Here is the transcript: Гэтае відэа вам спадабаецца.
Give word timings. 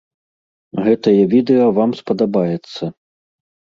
Гэтае 0.87 1.21
відэа 1.35 1.67
вам 1.81 1.91
спадабаецца. 1.99 2.83